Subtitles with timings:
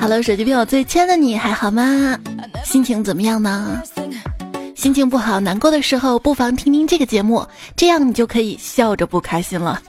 [0.00, 2.16] Hello，手机边我最亲爱的你还好吗？
[2.64, 3.82] 心情怎么样呢？
[4.76, 7.46] 心情不好、难过的时候，不妨听听这个节目，
[7.76, 9.82] 这样你就可以笑着不开心了。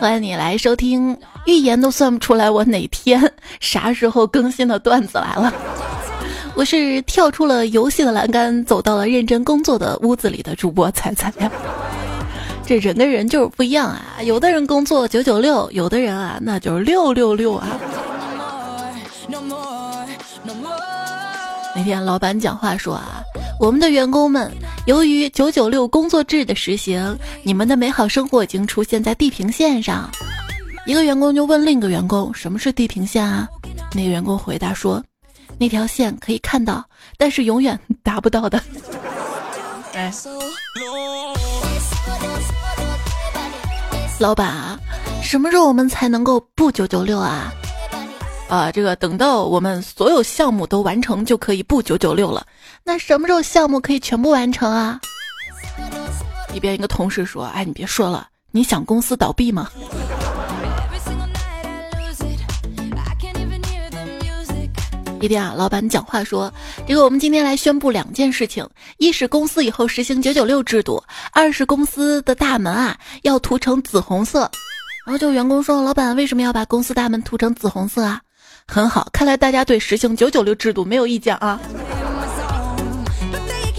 [0.00, 3.30] 欢迎你来收听，预言都算不出来我哪天、
[3.60, 5.52] 啥时候更新的段子来了。
[6.58, 11.48] 我是跳出了游戏的栏杆，走到了认真工作的屋子里的主播彩彩呀。
[12.66, 17.78] 这人跟人就是不一样啊，有的人工作九九六，有的人啊那就是六六六啊。
[21.76, 23.22] 那天老板讲话说啊，
[23.60, 24.50] 我们的员工们，
[24.86, 30.10] 由于九九六工作制的实行，你们的美好生活已经出现在地平线上。
[30.86, 33.48] 一个员工就问另一个员工，什么是地平线啊？
[33.94, 35.00] 那个员工回答说，
[35.58, 36.84] 那条线可以看到，
[37.16, 38.62] 但是永远 达不到的。
[39.94, 40.12] 哎。
[44.20, 44.78] 老板啊，
[45.22, 47.52] 什么时候我们才能够不九九六啊？
[48.48, 52.44] 啊，这个等到我们所有项目都完成就可以不九九六了。
[52.82, 54.98] 那什么时候项目可以全部完成啊？
[56.52, 59.68] 一边一个同事说：“哎，你别说了，你想公司倒闭吗？”
[65.20, 66.52] 一天啊，老板讲话说
[66.86, 68.66] ：“这个我们今天来宣布两件事情，
[68.98, 71.02] 一是公司以后实行九九六制度，
[71.32, 74.50] 二是公司的大门啊要涂成紫红色。”
[75.04, 78.20] 然后就员工说：“老板为什么要把公司大门涂成紫红色啊？”
[78.68, 81.58] 很好，看来大家对实行九九六制度没有意见啊。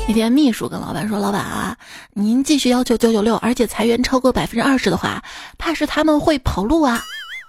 [0.08, 1.78] 一天，秘书跟老板说：“老板啊，
[2.14, 5.24] 您继续要求九九六，而且裁员超过百分之二十的话，
[5.58, 7.02] 怕是他们会跑路啊。”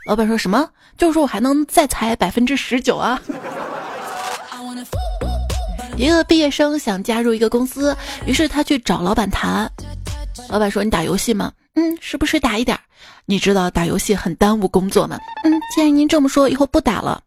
[0.06, 0.68] 老板说什么？
[0.96, 3.20] 就是说我还能再裁百分之十九啊。
[6.00, 9.70] 一个毕业生想加入一个公司，于是他去找老板谈。
[10.48, 11.52] 老板说：“你打游戏吗？
[11.74, 12.78] 嗯，是不是打一点？
[13.26, 15.18] 你知道打游戏很耽误工作吗？
[15.44, 17.20] 嗯，既然您这么说，以后不打了。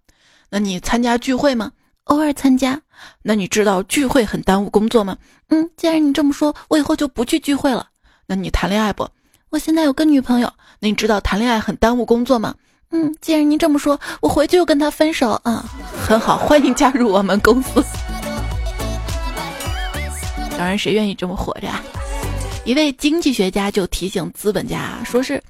[0.50, 1.72] 那你参加聚会吗？
[2.06, 2.82] 偶尔参加。
[3.22, 5.16] 那你知道聚会很耽误工作吗？
[5.50, 7.86] 嗯，既然你这么说，我以后就不去聚会了。
[8.26, 9.08] 那你谈恋爱不？
[9.52, 10.52] 我现在有个女朋友。
[10.80, 12.56] 那你知道谈恋爱很耽误工作吗？
[12.90, 15.40] 嗯，既然您这么说，我回去就跟他分手。
[15.44, 15.64] 啊，
[16.08, 17.84] 很好，欢迎加入我们公司。”
[20.58, 21.68] 当然，谁愿意这么活着？
[22.66, 25.42] 一位经济学家就提醒资本家，说是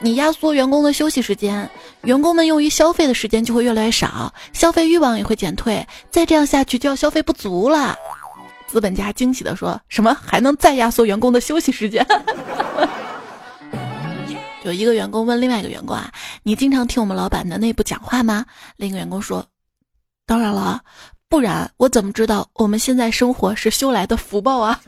[0.00, 1.68] 你压缩员工的休息时间，
[2.04, 7.94] 员工们用于消费的时间就会越来越少，消费欲望也会减退，再这样下去就要消费不足了。
[8.66, 12.06] 资本家惊喜的说：“什么还能再压缩员工的休息时间？”
[14.64, 16.10] 有一个员工问另外一个员工啊
[16.42, 18.46] ：“你经常听我们老板的内部讲话吗？”
[18.78, 19.44] 另一个员工说
[20.24, 20.80] ：“当然了。”
[21.32, 24.78] 不然我怎么知道我们现在生活是修来的福报啊？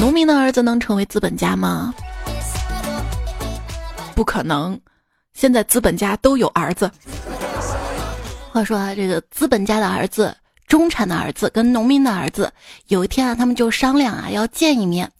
[0.00, 1.92] 农民的儿子能成为资本家吗？
[4.14, 4.80] 不可能，
[5.34, 6.90] 现在资本家都有儿子。
[8.50, 10.34] 话说啊，这个资本家的儿子、
[10.66, 12.50] 中产的儿子跟农民的儿子，
[12.86, 15.12] 有一天啊，他们就商量啊要见一面，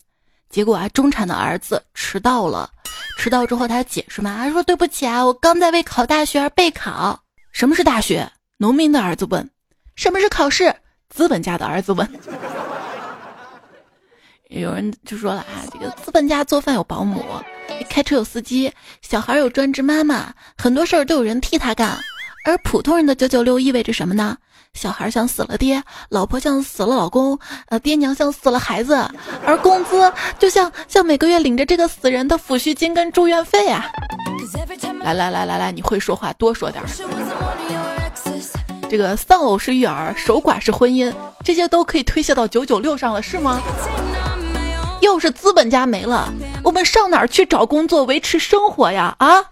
[0.49, 2.71] 结果啊，中产的儿子迟到了，
[3.19, 7.21] 迟到之后他解释嘛，他说对不起啊，我刚在为考大学而备考。
[7.53, 8.27] 什么是大学？
[8.63, 9.51] 农民的儿子问
[9.97, 10.73] ：“什么是考试？”
[11.11, 12.09] 资本家的儿子问。
[14.51, 17.25] 有人就说了啊，这个资本家做饭有保姆，
[17.91, 21.99] 开车有司机，小孩有专职妈妈，很多事儿都有人替他干。
[22.45, 24.37] 而普通人的九九六意味着什么呢？
[24.75, 27.37] 小孩像死了爹，老婆像死了老公，
[27.67, 28.95] 呃，爹娘像死了孩子，
[29.45, 33.91] 而工资就像像每个月领着这个死人的抚恤金跟住院费啊。
[35.03, 36.81] 来来来来来，你会说话多说点。
[38.93, 41.11] 这个丧偶是育儿，守寡是婚姻，
[41.43, 43.59] 这些都可以推卸到九九六上了，是吗？
[45.01, 46.31] 要是资本家没了，
[46.63, 49.17] 我们上哪儿去找工作维持生活呀？
[49.19, 49.43] 啊！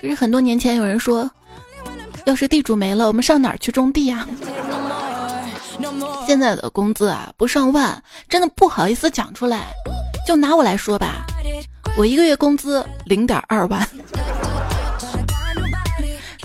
[0.00, 1.28] 可是很多年前有人说，
[2.24, 4.24] 要是地主没了，我们上哪儿去种地呀？
[6.24, 9.66] 现在的工资啊，不上万，真的不好意思讲出来。
[10.24, 11.26] 就拿我来说吧，
[11.98, 13.84] 我一个月工资零点二万。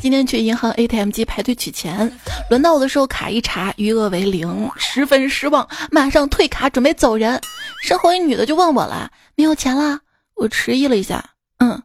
[0.01, 2.11] 今天去银行 ATM 机排队取钱，
[2.49, 7.39] 轮到我的时候，卡一查，余额为零，十分失望，马上退卡准备走人。
[7.83, 9.99] 身后一女的就问我了：“没有钱了？”
[10.35, 11.23] 我迟疑了一下，
[11.59, 11.79] 嗯。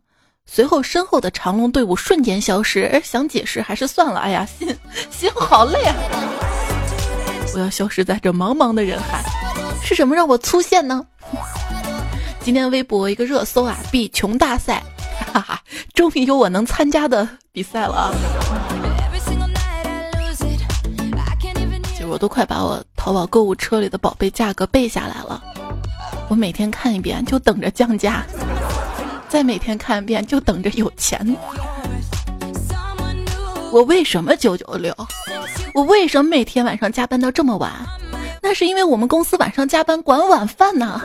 [0.47, 4.21] 随后身后的长龙队伍瞬间消失，想解释还是算了。
[4.21, 4.75] 哎呀，心
[5.11, 5.95] 心好累啊！
[7.53, 9.23] 我要消失在这茫茫的人海，
[9.83, 11.05] 是什么让我粗线呢？
[12.41, 14.83] 今天微博一个热搜啊，比穷大赛。
[15.33, 15.61] 哈哈，
[15.95, 18.11] 终于有我能参加的比赛了啊！
[22.09, 25.43] 我都快把我淘宝购物车里的宝贝价格背下来了。
[26.29, 28.23] 我每天看一遍，就等着降价；
[29.29, 31.37] 再每天看一遍，就等着有钱。
[33.73, 34.95] 我为什么九九六？
[35.75, 37.73] 我为什么每天晚上加班到这么晚？
[38.41, 41.01] 那是因为我们公司晚上加班管晚饭呢。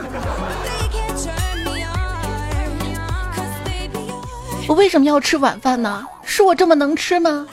[4.68, 6.06] 我为什么要吃晚饭呢？
[6.24, 7.46] 是我这么能吃吗？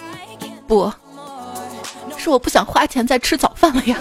[0.68, 0.92] 不
[2.18, 3.98] 是，我不想花钱再吃早饭了呀。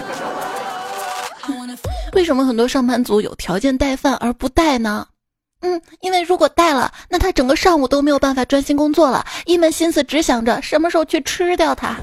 [2.13, 5.07] 为什么很多上班族有条件带饭而不带呢？
[5.61, 11.95] 嗯，因为如果带了，那他整个上午都没有办法专心工作了，一门心思只想着什么时候去吃掉它。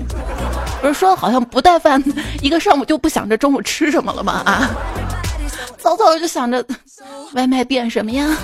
[0.80, 2.02] 不是说好像不带饭，
[2.42, 4.42] 一个上午就不想着中午吃什么了吗？
[4.44, 4.70] 啊，
[5.78, 6.64] 早早就想着
[7.32, 8.36] 外卖变什么呀？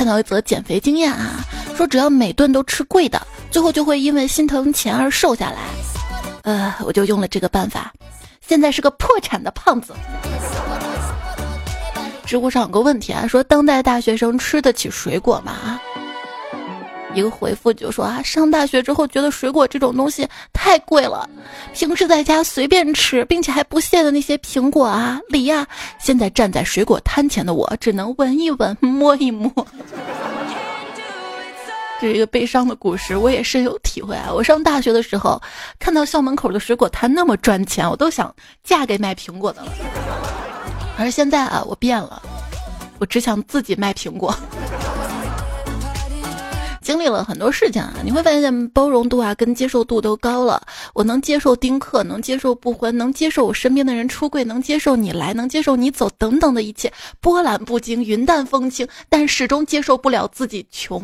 [0.00, 1.44] 看到一则减肥经验啊，
[1.76, 3.20] 说只要每顿都吃贵的，
[3.50, 5.58] 最后就会因为心疼钱而瘦下来。
[6.44, 7.92] 呃，我就用了这个办法，
[8.40, 9.92] 现在是个破产的胖子。
[12.24, 15.52] 知乎上有个问题啊，说当代大学生吃得起水果吗？
[15.52, 15.82] 啊
[17.12, 21.28] 一个回复就说啊，上大学之后觉得水果这种东西太贵了，
[21.74, 25.66] 平时在家随便吃，并且还不屑的那些苹果啊、梨啊，
[25.98, 29.52] 现在站在水果摊前的我，只能闻一闻、摸一摸。
[32.00, 34.32] 这是一个悲伤的故事，我也深有体会啊！
[34.32, 35.38] 我上大学的时候，
[35.78, 38.34] 看到校门口的水果摊那么赚钱，我都想
[38.64, 39.72] 嫁给卖苹果的了。
[40.96, 42.22] 而现在啊，我变了，
[42.98, 44.34] 我只想自己卖苹果。
[46.80, 50.62] 经历了很多事情啊，你会发现包容度啊跟接受度都高了。
[50.94, 56.90] 我能接受丁克，能接受不婚，能接受我身边的人出柜，能接受你来，能接受你走，等等的一切
[57.20, 61.02] 波澜不惊、云淡风轻，但始终接受不了自己穷。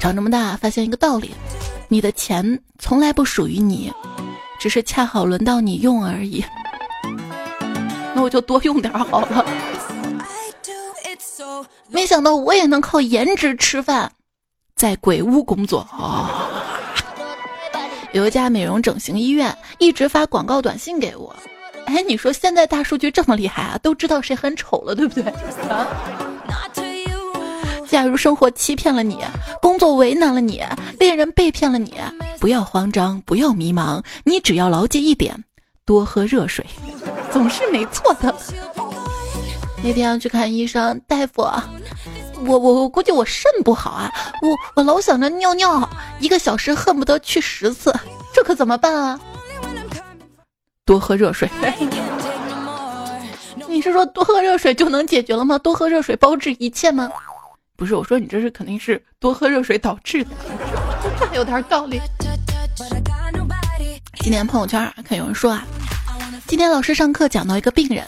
[0.00, 1.30] 长这么大，发现一个道理：
[1.88, 3.92] 你的钱从来不属于你，
[4.58, 6.44] 只是恰好轮到你用而已。
[8.14, 9.44] 那我就多用点好了。
[11.90, 14.10] 没想到我也能靠颜值吃饭，
[14.74, 16.60] 在鬼屋工作啊！
[18.12, 21.34] 有一家美容整形医院一直发广告短信给我。
[21.86, 25.24] 哎，你说现在大数据这么厉害啊，都知道谁很丑了，对不对？
[25.68, 25.86] 啊？
[27.86, 29.18] 假如生活欺骗了你，
[29.60, 30.62] 工作为难了你，
[30.98, 31.94] 恋人被骗了你，
[32.40, 35.44] 不要慌张，不要迷茫，你只要牢记一点：
[35.84, 36.66] 多喝热水，
[37.30, 38.34] 总是没错的。
[39.84, 41.42] 那天要去看医生，大夫，
[42.46, 44.10] 我我我估计我肾不好啊，
[44.40, 45.86] 我我老想着尿尿，
[46.20, 47.94] 一个小时恨不得去十次，
[48.32, 49.20] 这可怎么办啊？
[50.86, 51.46] 多喝热水。
[53.68, 55.58] 你是说多喝热水就能解决了吗？
[55.58, 57.12] 多喝热水包治一切吗？
[57.76, 60.30] 不是，我说你这是肯定是多喝热水导致的，
[61.20, 62.00] 这有点道理。
[64.20, 65.62] 今天朋友圈看有人说啊，
[66.46, 68.02] 今天老师上课讲到一个病人。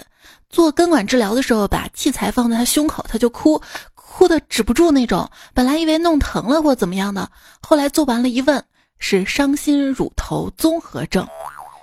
[0.57, 3.61] 做根管治疗的时候，把器材放在他胸口，他就哭，
[3.95, 5.29] 哭的止不住那种。
[5.53, 7.29] 本来以为弄疼了或怎么样的，
[7.61, 8.65] 后来做完了，一问
[8.99, 11.29] 是伤心乳头综合症，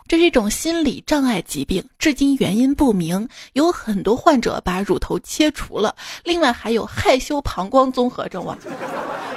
[0.08, 3.30] 这是一种心理障碍疾病，至今原因不明。
[3.54, 8.58] 有很多患者把乳头切除了，另外还有害羞膀胱综合症哇！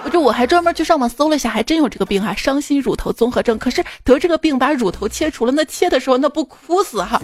[0.02, 3.58] 我这我还专门去上网搜了一下，还真有这个病啊，伤心乳头综合症。
[3.58, 7.20] 可是得这个病把乳头切除了，那切的时候那不哭死哈？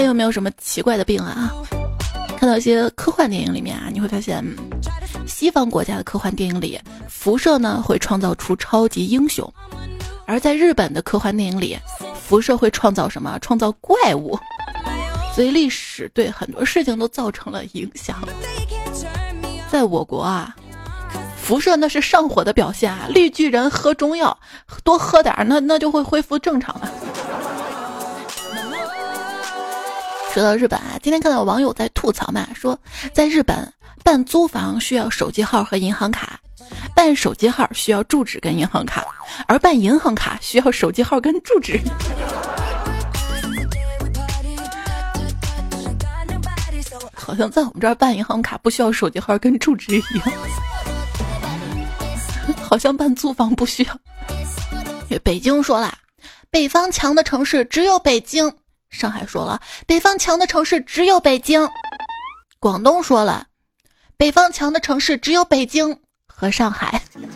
[0.00, 1.52] 还有没有什么奇怪的病啊？
[2.38, 4.42] 看到一些科幻电影里面啊，你会发现，
[5.26, 9.46] 西方国家的科幻电影里，辐射呢会创造出超级英雄；
[10.24, 11.78] 而在日本的科幻电影里，
[12.18, 13.38] 辐射会创造什么？
[13.40, 14.38] 创造怪物。
[15.34, 18.16] 所以历史对很多事情都造成了影响。
[19.70, 20.56] 在我国啊，
[21.36, 23.06] 辐射那是上火的表现啊！
[23.10, 24.34] 绿巨人喝中药，
[24.82, 26.90] 多喝点儿，那那就会恢复正常了。
[30.32, 32.78] 说到日本啊，今天看到网友在吐槽嘛，说
[33.12, 33.72] 在日本
[34.04, 36.38] 办租房需要手机号和银行卡，
[36.94, 39.04] 办手机号需要住址跟银行卡，
[39.48, 41.80] 而办银行卡需要手机号跟住址。
[47.12, 50.32] 好像在我们这儿办银行卡不需要手机号跟住址一样，
[52.62, 53.98] 好像办租房不需要。
[55.24, 55.92] 北京说了，
[56.50, 58.52] 北方强的城市只有北京。
[58.90, 61.68] 上海说了，北方强的城市只有北京。
[62.58, 63.46] 广东说了，
[64.16, 67.00] 北方强的城市只有北京和上海。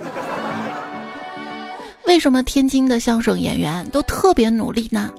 [2.07, 5.11] 为什么天津的相声演员都特别努力呢？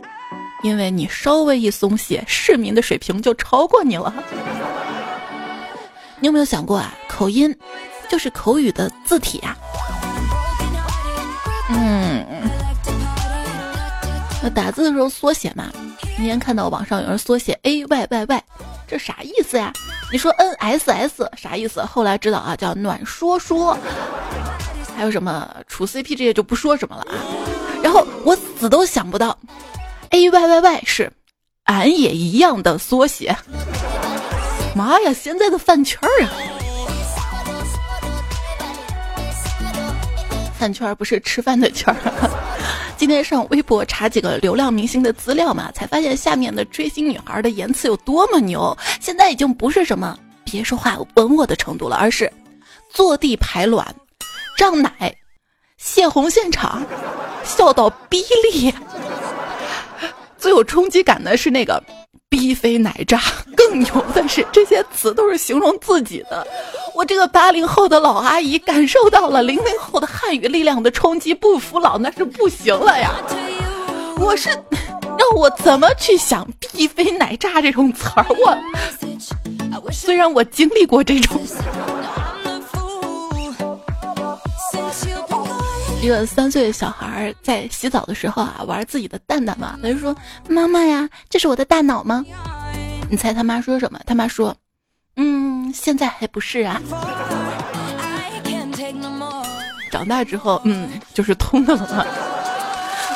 [0.62, 4.14] 因为你稍微一松懈，市民的水平就超过你了。
[6.20, 6.94] 你有没有想过啊？
[7.08, 7.56] 口音，
[8.10, 9.58] 就是口语的字体啊。
[11.70, 12.26] 嗯，
[14.54, 15.72] 打字的时候缩写嘛。
[16.18, 18.44] 今天看到网上有人缩写 A Y Y Y，
[18.88, 19.72] 这啥意思呀？
[20.12, 21.84] 你说 N S S 啥意思？
[21.84, 23.78] 后来知道啊，叫暖说说。
[24.96, 27.20] 还有什么处 CP 这些就不说什么了啊。
[27.84, 29.38] 然后我死都想不到
[30.12, 31.12] ，A Y Y Y 是
[31.66, 33.36] 俺也一样的缩写。
[34.74, 36.32] 妈呀，现在的饭圈啊！
[40.58, 42.45] 饭圈不是吃饭的圈儿。
[42.98, 48.76] 今天上微博查几个流量明星的资料嘛，才发现下面的追星女孩的言辞有多么牛。
[49.02, 52.32] 现在已经不是什么别说话吻我的程度了，而是
[52.90, 53.86] 坐地排卵、
[54.58, 55.14] 胀奶、
[55.78, 56.86] 泄洪现场、
[57.44, 58.74] 笑到逼裂。
[60.38, 61.84] 最有冲击感的是那个。
[62.30, 63.22] 逼飞奶炸，
[63.56, 66.46] 更牛的是，这些词都是形容自己的。
[66.94, 73.12] 我这个八零后的老阿姨感受到了零零后的汉语力量的冲击，不服老那是不行了呀！
[74.18, 78.26] 我是让我怎么去想“逼飞奶炸”这种词儿？
[79.84, 81.40] 我虽然我经历过这种。
[86.06, 90.16] 一个三岁的小孩在洗澡的时候啊，玩自己的蛋蛋嘛，他就说
[90.48, 92.24] ：“妈妈呀，这是我的大脑吗？”
[93.10, 94.00] 你猜他妈说什么？
[94.06, 94.56] 他妈说
[95.18, 96.80] ：“嗯，现在还不是啊。”
[99.90, 102.06] 长大之后，嗯，就是通的了。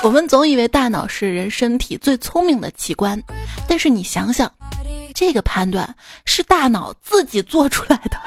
[0.02, 3.22] 我们总以为大脑是人身体最聪明的器官，
[3.68, 4.52] 但是你想想，
[5.14, 8.18] 这个判断是大脑自己做出来的。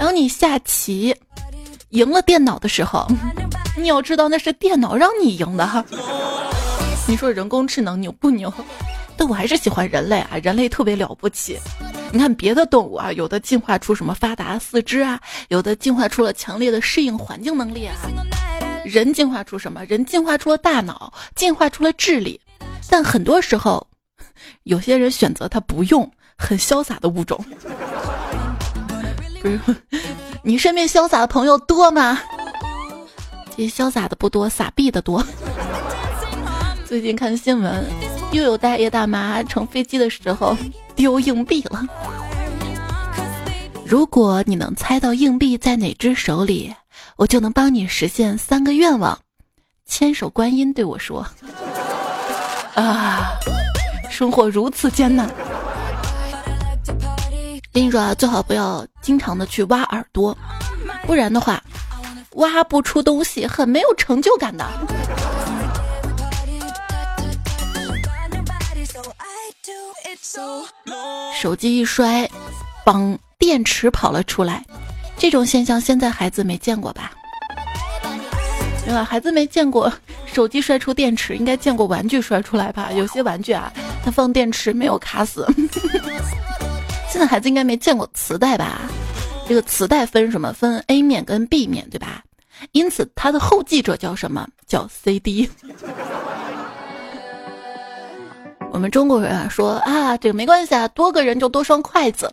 [0.00, 1.14] 当你下棋
[1.90, 3.06] 赢了电脑的时候，
[3.76, 5.84] 你要知道那是电脑让你赢的哈。
[7.06, 8.50] 你说人工智能牛不牛？
[9.14, 11.58] 但我还是喜欢人类啊，人类特别了不起。
[12.12, 17.94] 你看别的动物啊，有的进化出什么发达四肢啊，有的进化出了强烈的适应环境能力啊。
[18.86, 19.84] 人进化出什么？
[19.84, 22.40] 人进化出了大脑，进化出了智力。
[22.88, 23.86] 但很多时候，
[24.62, 27.44] 有些人选择他不用，很潇洒的物种。
[29.42, 29.60] 不是，
[30.42, 32.18] 你身边潇洒的朋友多吗？
[33.56, 35.24] 这潇洒的不多，撒币的多。
[36.84, 37.84] 最近看新闻，
[38.32, 40.56] 又有大爷大妈乘飞机的时候
[40.94, 41.82] 丢硬币了。
[43.86, 46.74] 如果你能猜到硬币在哪只手里，
[47.16, 49.18] 我就能帮你实现三个愿望。
[49.86, 51.26] 千手观音对我说
[52.76, 53.32] ：“啊，
[54.08, 55.28] 生活如此艰难。”
[57.72, 60.36] 跟你说啊，最好不要经常的去挖耳朵，
[61.06, 61.62] 不然的话，
[62.32, 64.66] 挖不出东西，很没有成就感的。
[71.40, 72.28] 手机一摔，
[72.84, 74.64] 帮电池跑了出来，
[75.16, 77.12] 这种现象现在孩子没见过吧？
[78.84, 79.04] 对吧？
[79.04, 79.92] 孩子没见过
[80.26, 82.90] 手机摔出电池，应该见过玩具摔出来吧？
[82.92, 83.72] 有些玩具啊，
[84.04, 85.46] 它放电池没有卡死。
[87.10, 88.82] 现在孩子应该没见过磁带吧？
[89.48, 90.52] 这个磁带分什么？
[90.52, 92.22] 分 A 面跟 B 面，对吧？
[92.70, 94.46] 因此它的后继者叫什么？
[94.66, 95.50] 叫 CD。
[98.70, 102.32] 我们中国人啊说啊，这个没关系啊，多个人就多双筷子。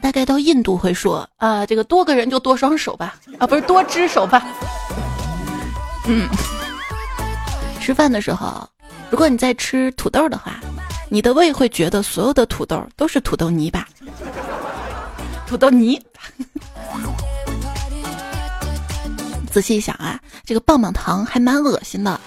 [0.00, 3.16] 大概到印度会说啊，这个多个人就多双手吧？
[3.38, 4.42] 啊，不是多只手吧？
[6.06, 6.26] 嗯。
[7.80, 8.66] 吃饭的时候，
[9.10, 10.58] 如果你在吃土豆的话。
[11.10, 13.88] 你的胃会觉得所有的土豆都是土豆泥吧？
[15.46, 16.00] 土豆泥。
[19.50, 22.20] 仔细一想啊，这个棒棒糖还蛮恶心的，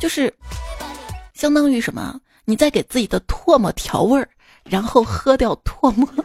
[0.00, 0.34] 就是
[1.32, 2.18] 相当于什么？
[2.44, 4.28] 你在给自己的唾沫调味儿，
[4.64, 6.08] 然后喝掉唾沫。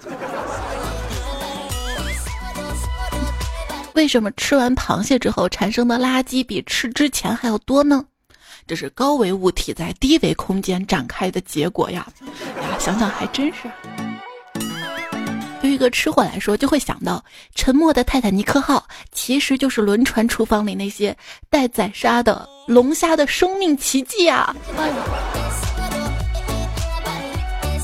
[3.93, 8.03] 为什么吃完螃蟹之后产生的垃圾比吃之前还要多呢？
[8.65, 12.07] 这是高维物体在低维空间展开的结果呀！
[12.57, 13.69] 呀，想想还真是。
[15.61, 17.23] 对于一个吃货来说，就会想到
[17.55, 21.15] 沉没的泰坦尼克号其实就是轮船厨房里那些
[21.49, 24.55] 待宰杀的龙虾的生命奇迹啊！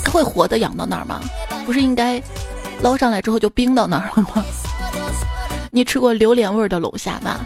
[0.04, 1.22] 它会活的养到那儿吗？
[1.66, 2.22] 不是应该
[2.82, 4.44] 捞上来之后就冰到那儿了吗？
[5.72, 7.40] 你吃过榴莲味儿的龙虾吗？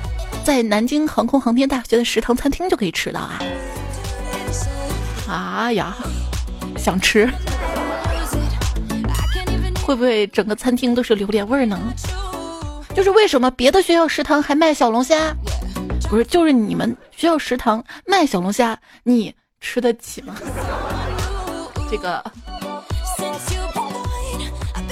[0.43, 3.39] 在南京航空航天大学的食堂餐厅就可以吃到啊！
[5.27, 5.95] 啊呀，
[6.77, 7.29] 想吃，
[9.85, 11.79] 会不会整个餐厅都是榴莲味儿呢？
[12.93, 15.33] 就是为什么别的学校食堂还卖小龙虾？
[16.09, 20.35] 不是，就是你们学校食堂卖小龙虾，你吃得起吗？
[21.89, 22.21] 这个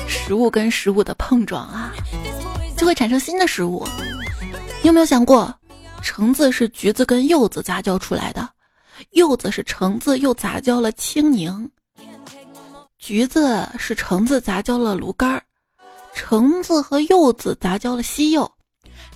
[0.08, 1.92] 食物跟食物的碰撞啊，
[2.78, 3.86] 就会产生新的食物。
[4.82, 5.54] 你有没有想过，
[6.02, 8.50] 橙子是橘子跟柚子杂交出来的，
[9.12, 11.70] 柚子是橙子又杂交了青柠，
[12.98, 15.40] 橘子是橙子杂交了芦柑，
[16.16, 18.52] 橙子和柚子杂交了西柚，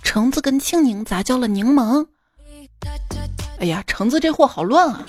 [0.03, 2.05] 橙子跟青柠杂交了柠檬。
[3.59, 5.03] 哎呀，橙子这货好乱啊！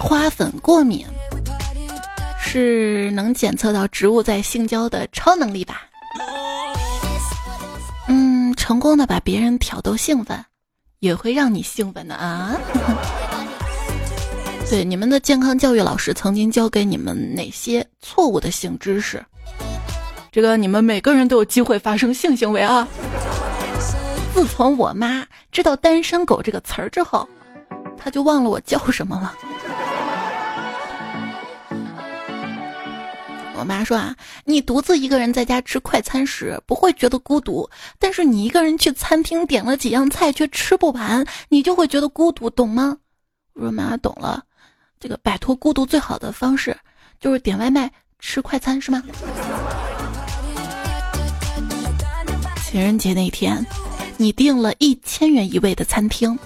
[0.00, 1.06] 花粉过敏
[2.58, 5.82] 是能检测到植物在性交的超能力吧？
[8.08, 10.42] 嗯，成功的把别人挑逗兴奋，
[11.00, 12.56] 也会让你兴奋的啊！
[14.70, 19.22] 对，你们的健康教育老师曾经教给你们哪些错误的性知识？
[20.32, 22.88] 这个你们每个人都有机会发生性行为啊！
[24.32, 27.28] 自从我妈知道“单身狗”这个词儿之后，
[27.98, 29.34] 她就忘了我叫什么了。
[33.58, 42.98] 我妈说啊，你独自一个人在家吃快餐时不会觉得孤独，但是你一个人去餐厅点了几样菜却吃不完，你就会觉得孤独，懂吗？
[43.54, 44.44] 我说妈懂了，
[45.00, 46.76] 这个摆脱孤独最好的方式
[47.18, 49.02] 就是点外卖吃快餐，是吗？
[52.62, 53.64] 情人节那天，
[54.18, 56.38] 你订了一千元一位的餐厅，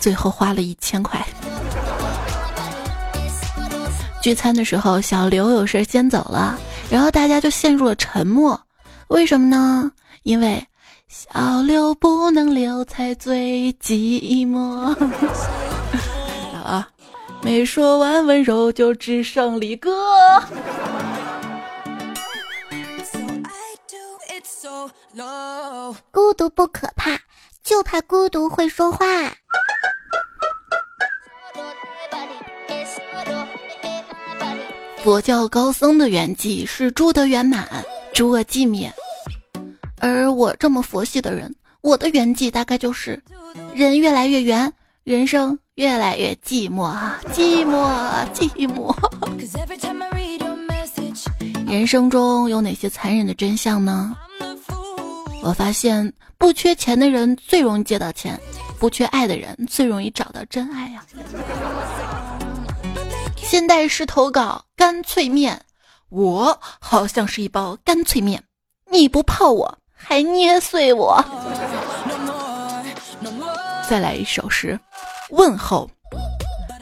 [0.00, 1.24] 最后花了一千块。
[4.22, 6.56] 聚餐的时候，小刘有事先走了，
[6.88, 8.58] 然后大家就陷入了沉默。
[9.08, 9.90] 为什么呢？
[10.22, 10.64] 因为
[11.08, 14.94] 小刘不能留才最寂寞。
[16.64, 16.88] 啊，
[17.42, 19.90] 没说完温柔就只剩离歌。
[26.12, 27.18] 孤独不可怕，
[27.64, 29.04] 就怕孤独会说话。
[35.02, 37.68] 佛教高僧的圆寂是诸德圆满，
[38.14, 38.92] 诸恶寂灭。
[39.98, 43.20] 而我这么佛系的人，我的圆寂大概就是
[43.74, 47.84] 人越来越圆，人生越来越寂寞啊，寂寞
[48.32, 48.94] 寂寞。
[51.66, 54.16] 人生中有哪些残忍的真相呢？
[55.42, 58.40] 我发现不缺钱的人最容易借到钱，
[58.78, 61.04] 不缺爱的人最容易找到真爱呀。
[63.52, 65.60] 现代诗投稿干脆面，
[66.08, 68.42] 我好像是一包干脆面，
[68.90, 71.22] 你不泡我还捏碎我。
[73.86, 74.80] 再来一首诗，
[75.28, 75.90] 问候。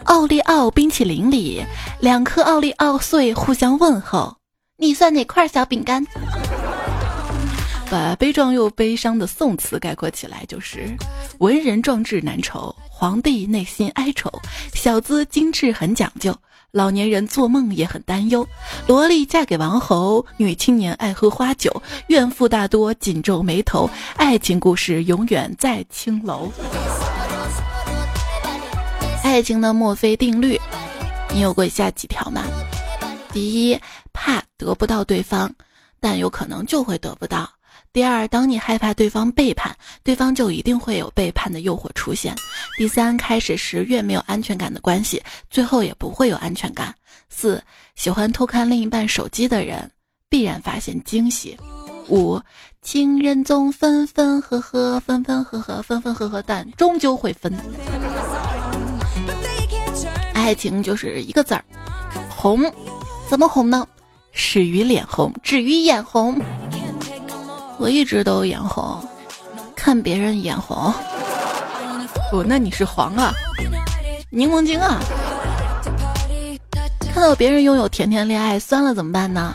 [0.05, 1.61] 奥利奥冰淇淋里
[1.99, 4.37] 两颗奥利奥碎互相问候，
[4.77, 6.07] 你算哪块小饼干？
[7.91, 10.89] 把悲壮又悲伤的宋词概括起来，就是
[11.41, 14.31] 文人壮志难酬，皇帝内心哀愁，
[14.73, 16.33] 小资精致很讲究，
[16.73, 18.47] 老年人做梦也很担忧，
[18.87, 26.51] 萝莉嫁给王侯，女青年爱喝花酒，怨妇大多紧皱眉头，爱情故事永远在青楼。
[29.25, 30.61] 爱情的墨菲定律，
[31.33, 32.45] 你有过以下几条吗？
[33.33, 33.79] 第一，
[34.13, 35.51] 怕得不到对方，
[35.99, 37.49] 但有可能就会得不到。
[37.93, 39.75] 第二，当你害怕对方背叛，
[40.05, 42.33] 对方就一定会有背叛的诱惑出现。
[42.79, 46.95] 第三，开始时越没有安全感的关系，最后也不会有安全感。
[47.29, 47.61] 四，
[47.97, 49.91] 喜欢偷看另一半手机的人，
[50.29, 51.57] 必然发现惊喜。
[52.09, 52.41] 五，
[52.81, 57.53] 情人总分分合合，分分合合，分分合合，但终究会分。
[60.33, 61.65] 爱情就是一个字儿，
[62.29, 62.73] 红。
[63.29, 63.85] 怎么红呢？
[64.31, 66.41] 始于脸红，止于眼红。
[67.81, 69.03] 我一直都眼红，
[69.75, 70.93] 看别人眼红。
[72.31, 73.33] 哦，那你是黄啊，
[74.29, 75.01] 柠檬精啊。
[77.15, 79.55] 看到别人拥有甜甜恋爱，酸了怎么办呢？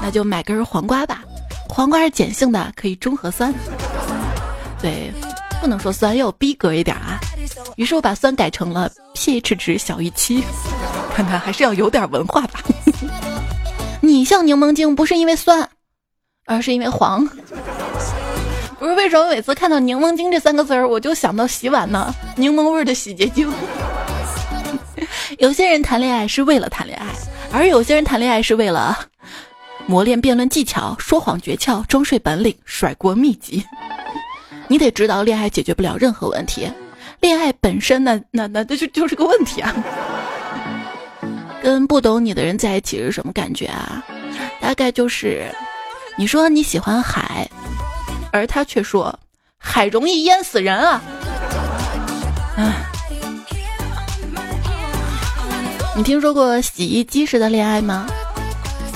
[0.00, 1.22] 那就买根黄瓜吧，
[1.68, 3.52] 黄瓜是碱性的，可以中和酸。
[4.80, 5.12] 对，
[5.60, 7.20] 不能说酸，要逼格一点啊。
[7.76, 10.42] 于是我把酸改成了 pH 值小于七，
[11.14, 12.60] 看看还是要有点文化吧。
[14.00, 15.68] 你像柠檬精，不是因为酸。
[16.46, 17.26] 而是因为黄，
[18.78, 22.14] 不是为什么每次看到“柠檬精”这三个字儿，我就想到洗碗呢？
[22.36, 23.50] 柠檬味的洗洁精。
[25.38, 27.06] 有些人谈恋爱是为了谈恋爱，
[27.50, 28.96] 而有些人谈恋爱是为了
[29.86, 33.64] 磨练辩论技巧、说谎诀窍、装睡本领、甩锅秘籍。
[34.68, 36.70] 你得知道，恋爱解决不了任何问题，
[37.20, 39.74] 恋爱本身那那那那就就是个问题啊。
[41.62, 44.04] 跟不懂你的人在一起是什么感觉啊？
[44.60, 45.50] 大概就是。
[46.16, 47.48] 你说你喜欢海，
[48.30, 49.18] 而他却说
[49.58, 51.02] 海容易淹死人啊！
[52.56, 52.72] 唉，
[55.96, 58.06] 你听说过洗衣机式的恋爱吗？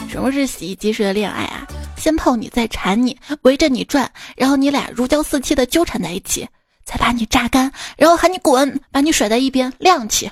[0.08, 1.66] 什么是洗衣机式的恋爱啊？
[1.96, 6.48] 先泡你，再缠你，围着你转，然后你俩如胶似漆的纠缠在一起，
[6.84, 10.30] 再把你榨干，然后喊你滚，把你甩在一边晾起。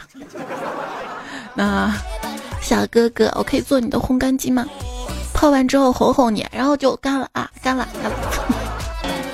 [1.54, 1.92] 那
[2.60, 4.64] 小哥哥，我可以做你的烘干机吗？
[5.36, 8.16] 泡完之后哄哄你，然后就干了啊，干了，干了。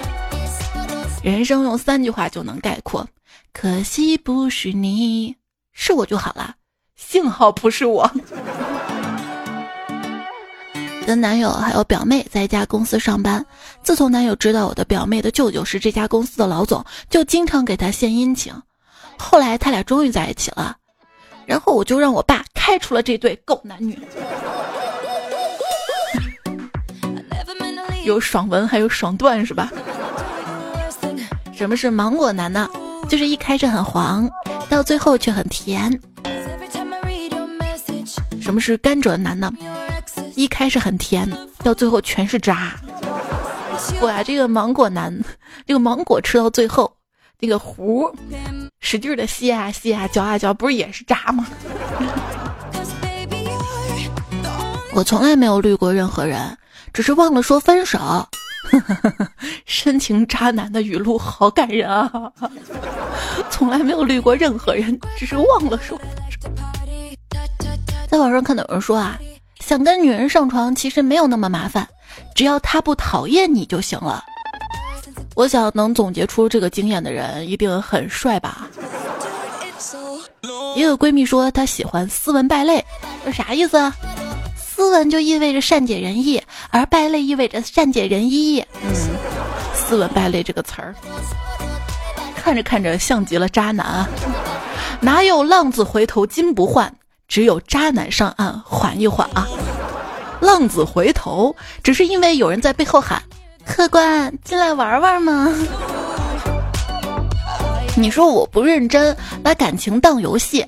[1.23, 3.07] 人生用三句话就能概括：
[3.53, 5.37] 可惜不是你，
[5.73, 6.57] 是我就好了。
[6.97, 8.11] 幸好不是我。
[11.07, 13.47] 跟男友还有表妹在一家公司上班。
[13.85, 18.53] 自从男友知道我的表妹的舅舅是这家公司的老总，就经常给他献殷勤。
[19.17, 20.77] 后来他俩终于在一起了，
[21.47, 23.97] 然后我就让我爸开除了这对狗男女。
[28.05, 29.71] 有爽文还有爽段是吧？
[31.53, 32.69] 什么是芒果男呢？
[33.09, 34.29] 就是一开始很黄，
[34.69, 36.01] 到最后却很甜。
[38.41, 39.53] 什么是甘蔗男呢？
[40.35, 41.31] 一开始很甜，
[41.63, 42.75] 到最后全是渣。
[44.01, 45.17] 我呀，这个芒果男，
[45.67, 46.93] 这个芒果吃到最后，
[47.39, 48.13] 那个核
[48.81, 51.47] 使劲的吸啊吸啊嚼啊嚼，不是也是渣吗？
[54.95, 56.57] 我从来没有绿过任何人，
[56.93, 57.99] 只是忘了说分手。
[59.67, 62.11] 深情渣男的语录好感人啊！
[63.51, 66.01] 从来没有绿过任何人，只是忘了说。
[68.09, 69.19] 在网上看到有人说啊。
[69.61, 71.89] 想跟女人上床，其实没有那么麻烦，
[72.35, 74.25] 只要她不讨厌你就行了。
[75.37, 78.67] 我想能总结出这个经验的人，一定很帅吧？
[80.75, 82.85] 也有闺蜜说她喜欢斯文败类，
[83.25, 83.79] 这啥意思？
[83.79, 83.95] 啊？
[84.83, 88.59] 斯文就意味着善解人意，而败类意味着善解人意。
[88.83, 88.91] 嗯，
[89.73, 90.93] 斯文败类这个词儿，
[92.35, 94.09] 看着看着像极了渣男啊！
[95.01, 96.93] 哪有浪子回头金不换？
[97.29, 99.47] 只有渣男上岸缓一缓啊！
[100.41, 103.23] 浪子回头，只是因为有人在背后喊
[103.65, 105.49] ：“客官进来玩玩吗？”
[107.97, 110.67] 你说我不认真，把感情当游戏，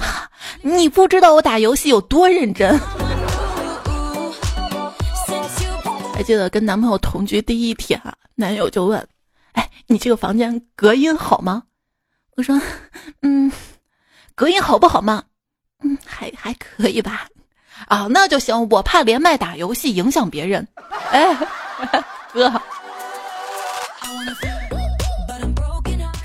[0.62, 2.80] 你不知道我打游戏有多认真。
[6.16, 9.06] 还记得跟男朋友同居第一天啊，男友就问
[9.52, 11.64] ：“哎，你这个房间隔音好吗？”
[12.36, 12.58] 我说
[13.20, 13.52] ：“嗯，
[14.34, 15.24] 隔音好不好嘛？”
[15.84, 17.28] 嗯，还还可以吧，
[17.86, 18.66] 啊，那就行。
[18.70, 20.66] 我怕连麦打游戏影响别人。
[21.10, 21.36] 哎，
[22.32, 22.50] 哥，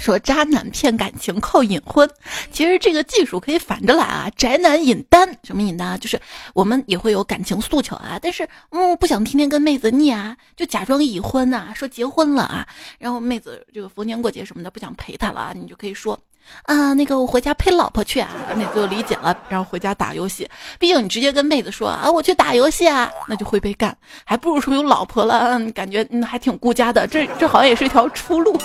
[0.01, 2.09] 说渣男骗感情靠隐婚，
[2.51, 4.29] 其实这个技术可以反着来啊。
[4.35, 5.97] 宅男隐单，什么隐单啊？
[5.97, 6.19] 就是
[6.55, 16.19] 我们也会有感情诉求啊，但是嗯，不想天天跟妹子腻啊，就假装已婚呐，说结婚了啊，然后妹子这个逢年过节什么的不想陪他了啊，你就可以说。
[16.63, 20.49] 啊，那个我回家陪老婆去啊，妹子就理解了，然后回家打游戏。
[20.79, 27.05] 毕竟你直接跟妹子说啊，我去打游戏啊，那就会被干，还不如说有老婆了，感觉嗯还挺顾家的。
[27.05, 28.57] 这这好像也是一条出路。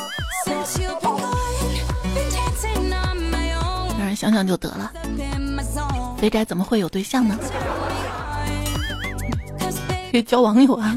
[3.98, 4.92] 让人想想就得了。
[6.18, 7.38] 肥宅怎么会有对象呢？
[10.12, 10.96] 可以交网友啊。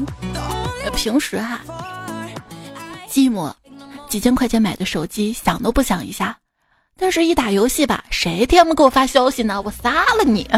[0.94, 1.60] 平时啊，
[3.08, 3.52] 寂寞，
[4.08, 6.36] 几千块钱买的手机，想都不想一下。
[6.98, 9.62] 但是，一打游戏吧，谁天不给我发消息呢？
[9.62, 10.48] 我杀了你！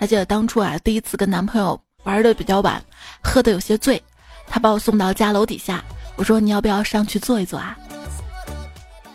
[0.00, 2.82] 还记得当初啊，第一次跟男朋友玩的比较晚，
[3.22, 4.02] 喝的有些醉，
[4.46, 5.84] 他把我送到家楼底下，
[6.16, 7.76] 我说你要不要上去坐一坐啊？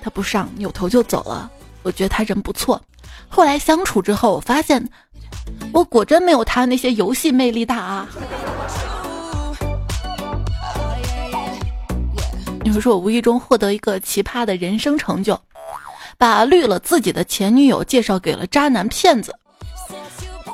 [0.01, 1.49] 他不上，扭头就走了。
[1.81, 2.81] 我觉得他人不错，
[3.27, 4.85] 后来相处之后，我发现
[5.71, 8.07] 我果真没有他那些游戏魅力大啊。
[12.61, 15.39] 你们说我无意中获得一个奇葩的人生成就，
[16.17, 19.33] 把绿了自己的前女友介绍给了渣男骗子，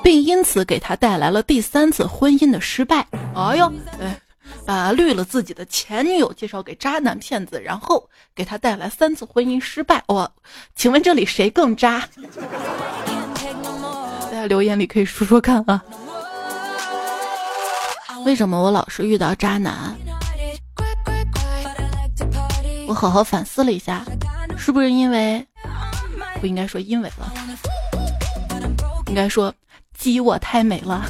[0.03, 3.05] 并因此给他带来了第三次婚姻的失败。
[3.33, 4.17] 哎呦，哎，
[4.65, 10.03] 把绿了自己的前女友介绍给渣男骗子，然后给他带来三次婚姻失败。
[10.07, 10.31] 我，
[10.75, 12.07] 请问这里谁更渣？
[14.23, 15.83] 大家留言里可以说说看啊。
[18.25, 19.95] 为什么我老是遇到渣男？
[22.87, 24.05] 我好好反思了一下，
[24.57, 25.45] 是不是因为
[26.39, 27.33] 不应该说因为了，
[29.07, 29.53] 应该说
[29.97, 31.05] 鸡我太美了。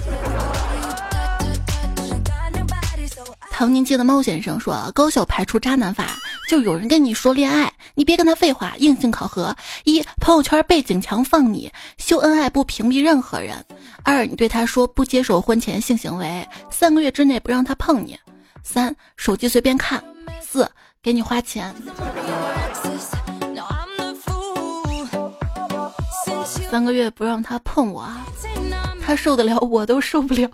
[3.57, 6.09] 唐宁街的猫先生说：“高效排除渣男法，
[6.49, 13.55] 就有人跟你说恋爱，你别跟他废话，硬性考核：一、朋友圈背景墙放你，秀恩爱不屏蔽任何人；
[14.03, 18.17] 二、你对他说不接受婚前性行为，三个月之内不让他碰你；
[18.61, 20.01] 三、手机随便看；
[20.41, 20.69] 四。”
[21.01, 21.73] 给你花钱，
[26.69, 28.05] 三个月不让他碰我，
[29.01, 30.49] 他受得了，我都受不了。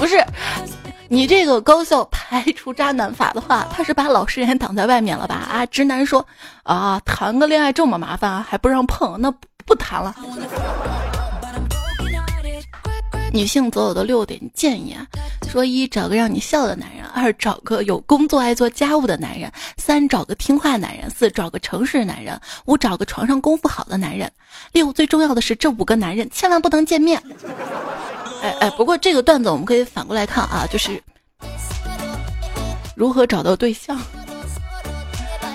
[0.00, 0.16] 不是，
[1.08, 5.34] 你这个高校排除渣男法的话，他是把老实人挡在外面了吧？
[5.34, 6.26] 啊，直男说
[6.62, 9.30] 啊，谈个恋爱这么麻烦啊，还不让碰，那
[9.66, 10.16] 不谈了。
[13.30, 15.06] 女性择偶的六点建议啊，
[15.50, 24.32] 说一找个让你笑的男人，二找个有工作爱做家务的男人，三找个听话男人，四找个诚实男人，五找个床上功夫好的男人，
[24.72, 27.22] 六最重要的是这五个男人千万不能见面。
[28.42, 31.02] 哎哎，不过这个段子我们可以反过来看啊，就是
[32.96, 34.00] 如何找到对象，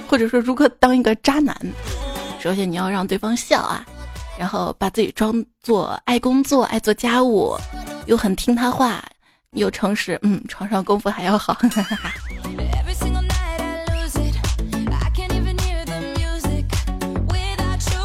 [0.07, 1.55] 或者说如何当一个渣男。
[2.39, 3.85] 首先你要让对方笑啊。
[4.37, 7.55] 然后把自己装作爱工作、爱做家务，
[8.05, 9.01] 又很听他话，
[9.51, 11.57] 又诚实，嗯，床上功夫还要好。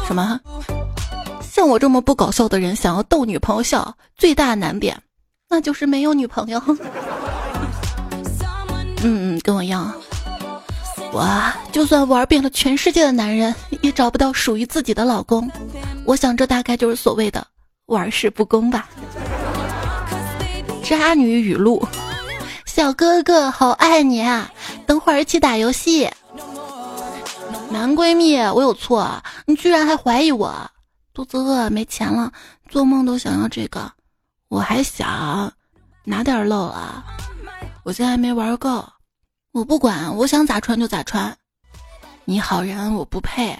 [0.07, 0.39] 什么？
[1.53, 4.97] 像我这么不搞笑的人，想要逗女朋友笑，最大难点，
[5.49, 6.61] 那就是没有女朋友。
[9.03, 9.93] 嗯嗯，跟我一样。
[11.11, 11.27] 我
[11.73, 15.51] 就算玩遍了全世界的男人，也找不到属于自己的老公。
[16.05, 17.45] 我想，这大概就是所谓的
[17.87, 18.87] 玩世不恭吧。
[20.85, 21.85] 渣女语录：
[22.65, 24.49] 小哥哥好爱你啊，
[24.85, 26.09] 等会儿一起打游戏。
[27.69, 30.55] 男闺蜜，我有错，你居然还怀疑我。
[31.25, 32.31] 肚子饿，没钱了，
[32.67, 33.91] 做梦都想要这个。
[34.47, 35.51] 我还想
[36.03, 37.03] 哪点漏啊？
[37.83, 38.83] 我现在还没玩够。
[39.51, 41.35] 我不管，我想咋穿就咋穿。
[42.25, 43.57] 你好人，我不配，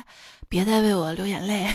[0.50, 1.67] 别再为我流眼泪。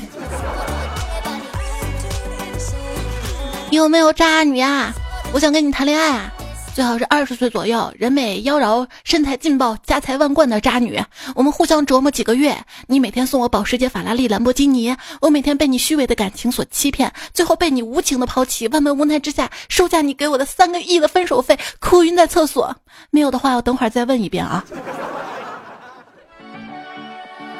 [3.70, 4.92] 你有没有渣女啊？
[5.32, 6.32] 我想跟你谈恋爱啊，
[6.76, 11.02] 最好是二十岁左右，人美妖娆，身材劲爆，家财万贯的渣女。
[11.34, 12.54] 我们互相折磨几个月，
[12.86, 18.68] 你每天送我保时捷、法拉利、兰博基尼，我每天被你虚伪的感情所欺骗，最后被你无情的抛弃。
[18.68, 22.76] 万般无奈之下，收下你给我的三个亿的分手费，哭晕在厕所。
[23.08, 24.62] 没有的话，我等会儿再问一遍啊。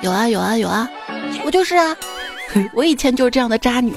[0.03, 0.87] 有啊有啊有啊，
[1.43, 1.97] 我就是啊，
[2.77, 3.95] 我以前就是这样的渣女，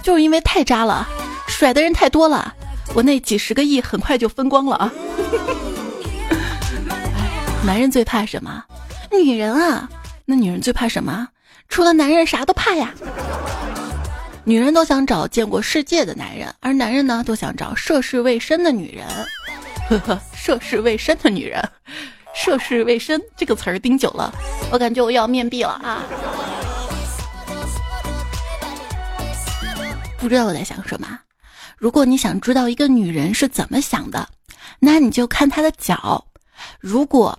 [0.00, 1.08] 就是因为太渣了，
[1.48, 2.54] 甩的人太多了，
[2.94, 4.92] 我那几十个亿很快就分光了啊。
[7.64, 8.64] 男人最怕什么？
[9.10, 9.88] 女人啊，
[10.24, 11.28] 那女人最怕什么？
[11.68, 12.92] 除了男人啥都怕呀。
[14.44, 19.06] 女人都想找见过世界的男人，而男人呢都想找涉世未深的女人。
[19.88, 21.62] 呵呵，涉世未深的女人，
[22.34, 24.32] 涉世未深这个词儿盯久了，
[24.72, 26.02] 我感觉我要面壁了啊！
[30.18, 31.06] 不知道我在想什么。
[31.80, 34.28] 如果你想知道一个女人是怎么想的，
[34.78, 36.22] 那你就看她的脚。
[36.78, 37.36] 如果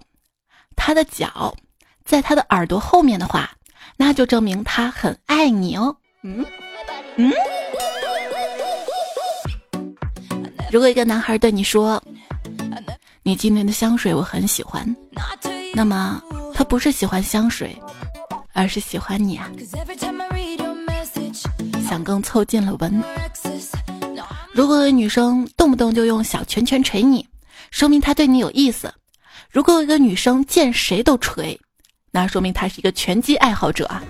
[0.75, 1.55] 她的脚
[2.03, 3.51] 在她的耳朵后面的话，
[3.97, 5.95] 那就证明她很爱你哦。
[6.23, 6.43] 嗯
[7.17, 7.31] 嗯。
[10.71, 12.01] 如果一个男孩对你说，
[13.21, 14.83] 你今天的香水我很喜欢，
[15.75, 16.19] 那么
[16.55, 17.79] 他不是喜欢香水，
[18.53, 19.51] 而是喜欢你啊，
[21.87, 23.03] 想更凑近了闻。
[24.53, 27.25] 如果女生动不动就用小拳拳捶你，
[27.71, 28.89] 说明她对你有意思；
[29.49, 31.57] 如果一个女生见谁都捶，
[32.11, 34.03] 那说明她是一个拳击爱好者啊。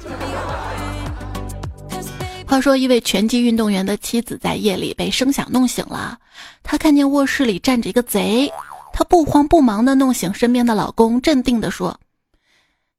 [2.47, 6.17] 话说，一位拳击运动员的妻子在夜里被声响弄醒了，
[6.63, 8.51] 他看见卧室里站着一个贼。
[8.91, 11.97] 她不慌不忙地弄醒身边的老公，镇定地说：“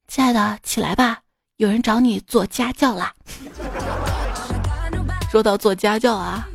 [0.09, 1.19] 亲爱的，起来吧，
[1.59, 3.13] 有人找你做家教啦。
[5.31, 6.49] ”说到做家教啊，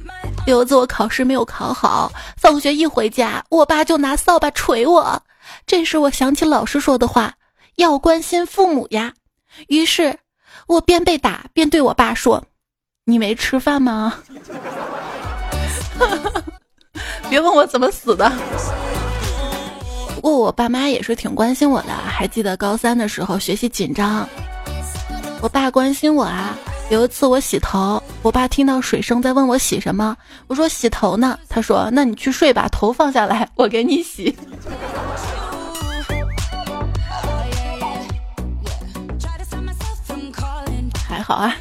[0.48, 5.22] 有一次我考试没有考好，放学一回家，我爸就拿扫把捶我。
[5.66, 7.34] 这时我想起老师说的话
[7.76, 9.14] ：“要关心父母呀。”
[9.68, 10.18] 于是，
[10.66, 12.42] 我边被打边对我爸说
[13.04, 14.14] ：“你没吃饭吗？”
[17.30, 18.32] 别问我怎么死的。
[20.16, 24.26] 不过我爸妈也是挺关心我的，还记得高三的时候学习紧张，
[25.42, 26.58] 我爸关心我啊。
[26.90, 30.16] 有一次我洗头，我爸听到水声在问我洗什么，
[30.48, 31.38] 我说洗头呢。
[31.50, 34.34] 他说：“那你去睡吧，头放下来，我给你洗。
[41.10, 41.54] ”还好啊，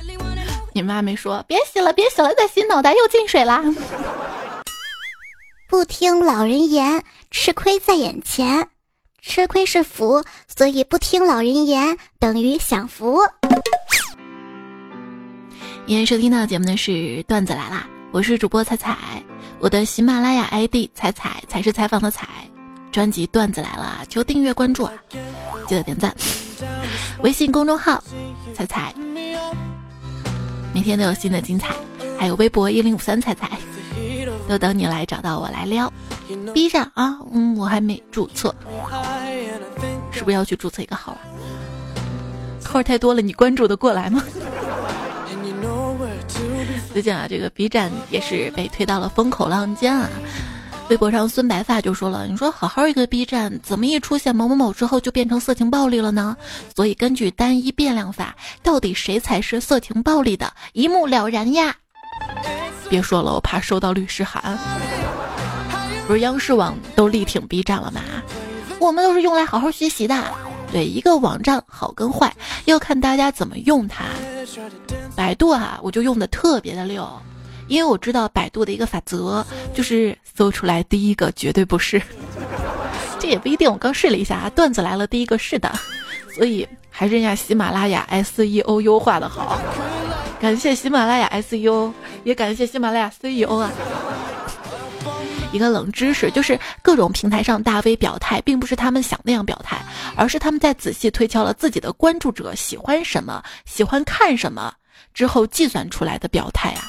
[0.73, 3.65] 你妈没说别洗了，别洗了，再洗脑袋又进水啦。
[5.69, 7.03] 不听老人言。
[7.29, 8.69] 吃亏在眼前，
[9.21, 10.25] 吃亏是福，
[10.57, 13.19] 所以不听老人言等于享福。
[15.87, 18.97] 今天收听到的节目呢是段子来啦，我是主播彩彩，
[19.61, 22.27] 我的喜马拉雅 ID 彩彩才是采访的彩。
[22.91, 24.93] 专辑段子来了，求订阅关注啊，
[25.69, 26.13] 记得点赞。
[27.23, 28.03] 微信公众号
[28.53, 28.93] 彩彩，
[30.75, 31.73] 每天都有新的精彩，
[32.19, 33.57] 还有微博一零五三彩彩，
[34.49, 35.91] 都等你来找到我来撩。
[36.53, 38.53] B 站啊，嗯，我还没注册，
[40.11, 41.19] 是不是要去注册一个号啊？
[42.65, 44.21] 号太多了，你关注的过来吗？
[46.97, 50.09] 最近啊，这个 B 站也是被推到了风口浪尖啊。
[50.89, 56.35] 微博上孙白发就说了：“你说好好一个 B 站，怎么一出现某某某之后就变成色情暴力了呢？
[56.75, 61.77] 所以根据单一变量法，到底谁才是色情暴力的，一目了然呀！
[62.89, 64.59] 别说了，我怕收到律师函。
[66.07, 68.01] 不是央视网都力挺 B 站了吗？
[68.79, 70.15] 我们都是用来好好学习的。
[70.73, 74.05] 对一个网站好跟坏，要看大家怎么用它。
[75.15, 77.07] 百度啊，我就用的特别的溜。”
[77.69, 82.01] 因为我知道百度的一个法则，就是搜出来第一个绝对不是。
[83.19, 85.73] 这也不一定，我刚试了一下啊，段子来了第一个是的，
[86.33, 89.61] 所以还是人家喜马拉雅 SEO 优化的好。
[90.41, 91.91] 感谢喜马拉雅 SEO，
[92.23, 93.73] 也感谢喜马拉雅 CEO 啊。
[95.53, 99.81] 一个冷知识就是，各种平台上大 V 表态，并不是他们想那样表态，
[100.17, 104.73] 而是他们在仔细推敲了自己的关注者喜欢什么、喜欢看什么
[105.15, 106.83] 之后计算出来的表态啊。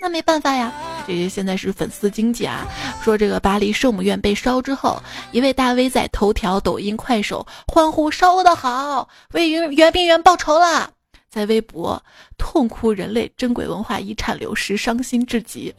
[0.00, 0.72] 那没办法呀，
[1.06, 2.66] 这些现在是粉丝经济啊。
[3.02, 5.00] 说这个巴黎圣母院被烧之后，
[5.32, 10.90] 一位大 V 在头条、抖音、快手欢呼烧得好，为圆圆明园报仇了。
[11.28, 12.02] 在微博
[12.36, 15.74] 痛哭人类珍贵文化遗产流失，伤心至极。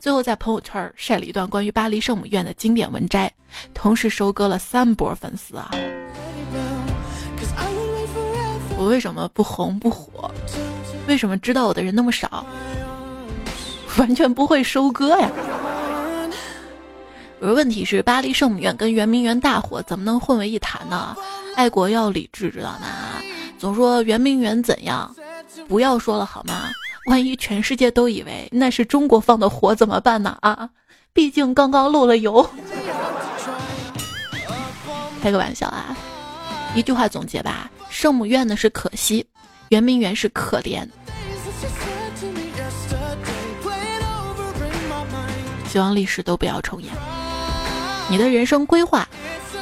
[0.00, 3.32] 最后在朋友圈晒了一段关于巴黎圣母院的经典文摘，
[3.72, 5.70] 同时收割了三波粉丝啊。
[8.76, 10.30] 我为什么不红不火？
[11.06, 12.44] 为什么知道我的人那么少？
[13.98, 15.30] 完全不会收割呀！
[17.40, 21.14] 我说问题是巴黎圣母院跟圆明园大火怎么能混为一谈呢？
[21.54, 22.88] 爱国要理智，知道吗？
[23.64, 25.10] 总说圆明园怎样，
[25.68, 26.70] 不要说了好吗？
[27.06, 30.36] 万一全世界都以为那是中国放的火怎么办呢？
[30.42, 30.68] 啊，
[31.14, 32.46] 毕竟刚刚漏了油。
[35.22, 35.96] 开个玩笑啊！
[36.74, 39.24] 一句话总结吧：圣母院呢是可惜，
[39.70, 40.86] 圆明园是可怜。
[45.68, 46.92] 希望历史都不要重演。
[48.10, 49.08] 你的人生规划，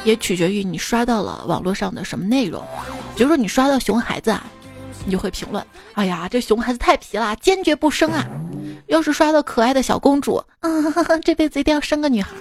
[0.03, 2.63] 也取决于你刷到了网络上的什么内容。
[3.15, 4.45] 比如说你刷到熊孩子啊，
[5.05, 8.25] 你就会评论：“哎呀，这熊孩子太皮了，坚决不生啊！”
[8.87, 10.69] 要是刷到可爱的小公主，啊，
[11.23, 12.31] 这辈子一定要生个女孩。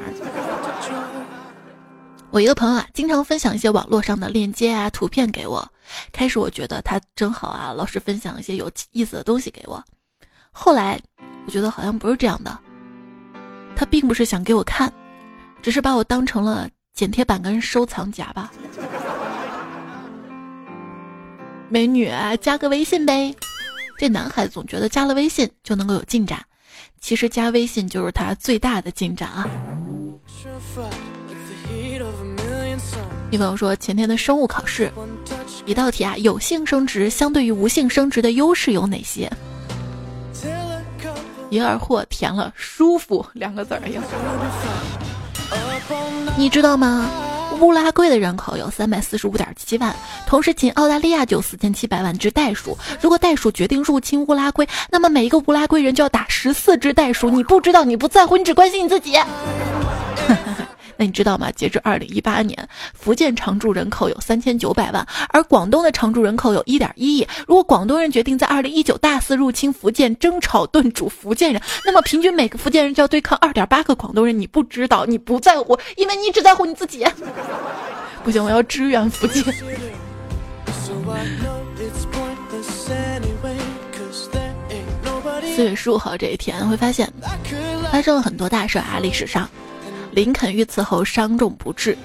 [2.30, 5.66] 我一个朋友啊，经常分享一些网络上的链接啊、图片给我。
[6.12, 9.82] 开始我觉得他真好啊，老是分享一些有意思的东西给我。
[10.50, 10.98] 后来
[11.46, 12.58] 我觉得好像不是这样的。
[13.76, 14.92] 他并不是想给我看，
[15.60, 16.68] 只是把我当成了
[17.02, 18.52] 剪贴板跟收藏夹吧。
[21.68, 22.08] 美女，
[22.40, 23.34] 加个微信呗。
[23.98, 26.40] 这男孩子总觉得加了微信就能够有进展，
[27.00, 29.48] 其实加微信就是他最大的进展啊。
[33.32, 34.88] 女朋友说前天的生物考试，
[35.66, 39.28] 一道题啊，有性生殖相对于无性生殖的优势有哪些？
[41.50, 44.00] 一二货填了“舒服”两个字儿呀。
[46.36, 47.08] 你知道吗？
[47.60, 49.94] 乌拉圭的人口有三百四十五点七万，
[50.26, 52.76] 同时仅澳大利亚就有四千七百万只袋鼠。
[53.00, 57.30] 如果袋鼠决定入侵乌拉圭，那么每一个乌拉圭人就要打十四只袋鼠。
[57.30, 59.16] 你不知道，你不在乎，你只关心你自己。
[61.02, 61.50] 那你知道吗？
[61.50, 62.56] 截至二零一八年，
[62.94, 67.26] 福建常住人口有三千九百万，而广东的常住人口有一点一亿。
[67.44, 74.38] 如果广东人决定在二零一九大肆入侵福建，争吵 炖煮福建人，那么平均每个福建人就要对抗二点八个广东人。
[74.38, 77.04] 你不知道，你不在乎，因为你只在乎你自己。
[78.22, 79.42] 不行，我要支援福建。
[85.56, 87.12] 四月十五号这一天，会发现
[87.90, 89.50] 发生了很多大事啊，历史上。
[90.12, 91.96] 林肯遇刺后伤重不治，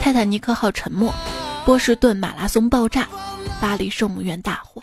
[0.00, 1.12] 泰坦尼克号沉没，
[1.64, 3.08] 波士顿马拉松爆炸，
[3.60, 4.82] 巴黎圣母院大火。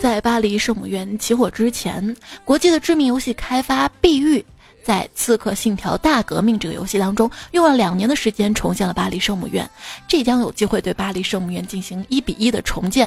[0.00, 4.42] 在巴黎圣母院起火之前，国际的知名游戏开发碧玉
[4.82, 9.68] 在《刺客信条：大革命》这个游戏当中用了两年的时间重现了巴黎圣母院，
[10.08, 13.06] 这将有机会对巴黎圣母院进行一比一的重建。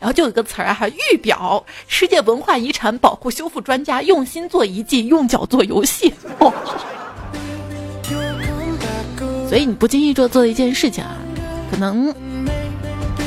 [0.00, 6.10] 然后就有一个词儿啊，预表世界文化遗产保护修复专家用心做遗迹，用脚做游戏。
[6.38, 6.50] 哦。
[9.48, 11.16] 所以你不经意做做的一件事情啊，
[11.70, 12.12] 可能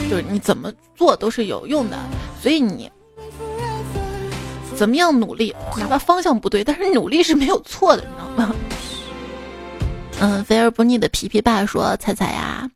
[0.10, 1.98] 就是你怎么做都是有用的。
[2.40, 2.90] 所以你
[4.76, 8.56] 怎么样努力，哪怕方向不对，但是努力是没有错的，你知道吗？
[10.20, 12.70] 嗯，肥而不腻的皮皮爸说：“彩彩呀，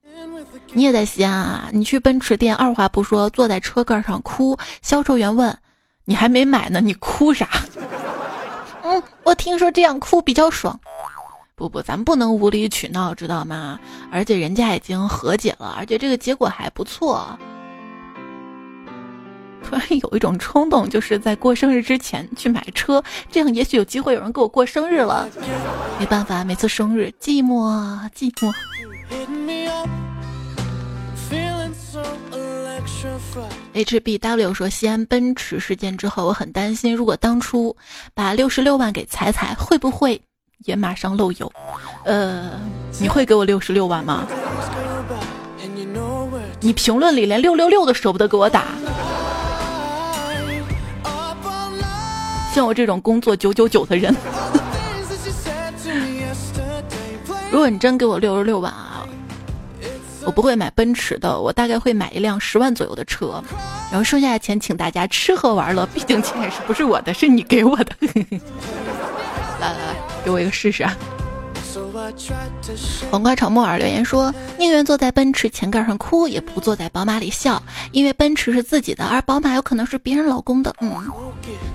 [0.74, 1.70] 你也在西安啊？
[1.72, 4.58] 你去奔驰店，二话不说坐在车盖上哭。
[4.82, 5.56] 销售员问：
[6.06, 7.48] 你还没买呢，你哭啥？
[8.84, 10.80] 嗯，我听说这样哭比较爽。
[11.56, 13.80] 不不，咱不能无理取闹，知道吗？
[14.12, 17.39] 而且人家已经和解了，而且这个结果还不错。”
[19.64, 25.28] 突然有一种冲动，就是在过生日之前去买车，这样也许有机会有人给我过生日了。
[25.97, 28.53] 没办法，每次生日寂寞寂寞。
[33.74, 37.76] HBW 说，西安奔驰事件之后，我很担心，如果当初
[38.14, 40.22] 把六十六万给彩彩，会不会
[40.66, 41.51] 也马上漏油？
[42.03, 42.51] 呃，
[42.99, 44.28] 你会给我六十六万吗？
[46.59, 48.66] 你评论里连六六六都舍不得给我打。
[52.53, 54.16] 像我这种工作九九九的人，
[57.51, 59.05] 如果你真给我六十六万啊，
[60.26, 63.43] 我不会买奔驰的，我大概会买一辆十万左右的车，
[63.91, 67.91] 然后剩下的钱请大家吃喝玩乐，毕竟钱也是不是我的，是你给我的。
[69.59, 69.95] 来来来，
[70.26, 70.98] 给我一个试试啊！
[73.12, 77.62] 黄瓜炒木耳留言说：“宁愿坐在奔驰前盖上哭，也不坐在宝马里笑，
[77.92, 80.92] 因为奔驰是自己的，而宝马有可能是别人老公的。”嗯，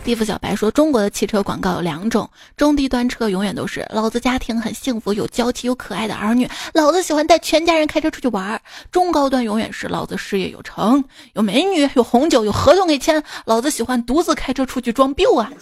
[0.03, 8.59] 地府小白说：“中国的汽车广告有两种，中低端车永远都是老子家庭很幸福，有娇妻有可爱的儿女，老子喜欢带全家人开车出去玩；
[8.91, 15.53] 中高端永远是老子事业有成，有美女，有红酒，有合同给签，老子喜欢独自开车出去装逼啊。”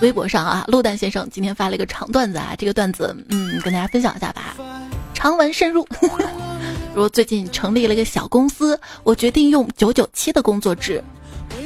[0.00, 4.56] 微博上啊，陆蛋先生今天发了一个长段子啊，这个段子嗯，跟大家分享一下吧。
[5.14, 5.86] 长文深入。
[6.94, 11.02] 如最近成立了一个小公司，我决定用九九七的工作制。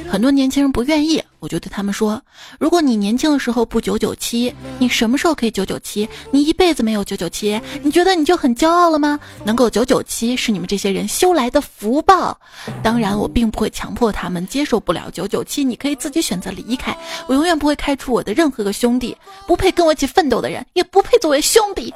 [0.09, 2.19] 很多年轻人不愿意，我就对他们说：
[2.59, 6.09] 如果你年轻的时候不九九七，你什么时候可以九九七？
[6.31, 9.19] 你一辈子没有九九七，你觉得你就很骄傲了吗？
[9.43, 12.39] 能够九九七是你们这些人修来的福报。
[12.81, 16.97] 当然，我并不会强迫他们接受不了九九七，你可以自己选择离开。
[17.27, 19.15] 我永远不会开除我的任何个兄弟，
[19.45, 21.93] 不配跟我一起奋斗的人，也不配作为兄弟。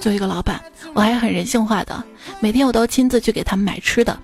[0.00, 0.62] 作为一个老板，
[0.94, 2.04] 我还是很人性化的，
[2.38, 4.16] 每天我都亲自去给他们买吃的。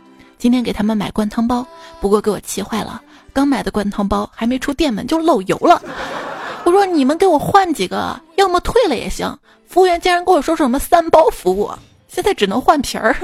[0.43, 1.65] 今天给他们买灌汤包，
[2.01, 3.01] 不过给我气坏了。
[3.33, 5.81] 刚买的灌汤包还没出店门就漏油了。
[6.67, 9.39] 我说你们给我换几个，要么退了也行。
[9.69, 11.71] 服务员竟然跟我说什么三包服务，
[12.09, 13.15] 现在只能换皮儿。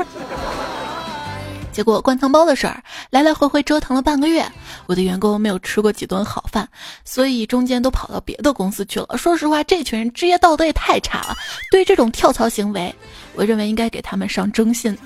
[1.75, 4.47] 结果灌汤包的事儿来来回回折腾了半个月，
[4.87, 6.69] 我的员工没有吃过几顿好饭，
[7.05, 9.19] 所以中间都跑到别的公司去了。
[9.19, 11.35] 说实话，这群人职业道德也太差了。
[11.73, 12.95] 对这种跳槽行为，
[13.35, 14.97] 我认为应该给他们上征信。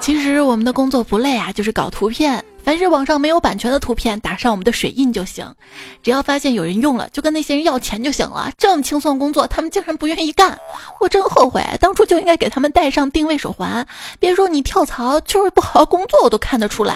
[0.00, 2.44] 其实我们的工作不累啊，就是搞图片。
[2.64, 5.54] 凡是网上没有版权的图片，打上我们的水印就行。
[6.02, 8.50] 只要发现有人用了，就跟那些人要钱就行了。
[8.58, 10.58] 这么轻松工作，他们竟然不愿意干，
[11.00, 13.86] 我真后悔，当初就应该给他们戴上定位手环。
[14.18, 16.94] 别说你跳槽，就是不好好工作，我都看得出来。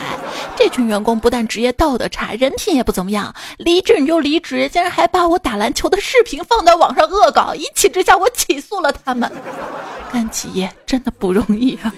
[0.56, 3.34] 这群员工不但职业道德差，人品也不怎么样。
[3.56, 7.54] 离职你就离职，竟然还把我打篮球的视频放到网上恶搞。
[7.54, 9.30] 一气之下，我起诉了他们。
[10.12, 11.94] 干企业真的不容易啊。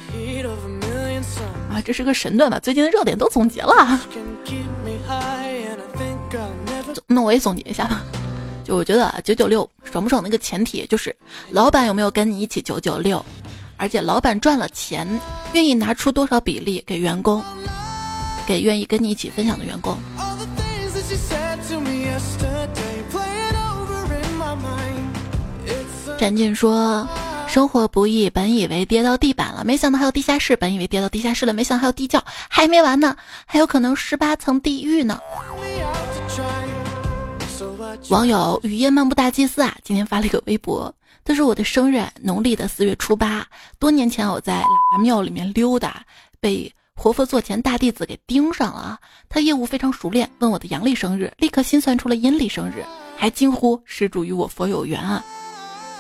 [1.75, 2.61] 啊，这是个神段吧？
[2.61, 4.01] 最近的热点都总结了。
[7.09, 8.05] 那我也总结一下吧。
[8.63, 10.23] 就我觉得啊九九六爽不爽？
[10.23, 11.15] 那个前提就是
[11.51, 13.25] 老板有没有跟你一起九九六，
[13.77, 15.07] 而且老板赚了钱，
[15.53, 17.43] 愿意拿出多少比例给员工，
[18.47, 19.99] 给愿意跟你一起分享的员工。
[26.17, 27.05] 展静说。
[27.55, 35.21] 生活不易，本以为跌到地板了，没想到还有地下室；本以为跌到地下室了，没想到还有地窖，还没完呢，还有可能十八层地狱呢。
[38.09, 40.93] 网友雨夜漫步大祭司啊，今天发了一个微博，
[41.23, 43.47] 他说我的生日农历的四月初八，
[43.79, 44.65] 多年前我在
[45.01, 46.05] 庙里面溜达，
[46.41, 48.99] 被活佛座前大弟子给盯上了，
[49.29, 52.85] 他业务非常熟练，问我的阳历生日，立刻心算出了阴历生日，
[53.17, 55.25] 还惊呼施主与我佛有缘啊。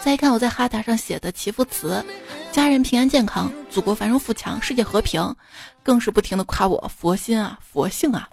[0.05, 2.05] 再一看我在哈达上写的祈福词，
[2.52, 5.34] 家人平安健康，祖国繁荣富强，世界和平，
[5.82, 8.28] 更是不停的夸我佛心啊，佛性啊。